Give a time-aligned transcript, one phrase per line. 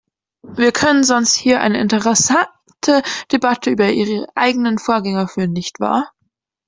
[0.55, 6.11] Wir können sonst hier eine interessante Debatte über Ihre eigenen Vorgänger führen, nicht wahr?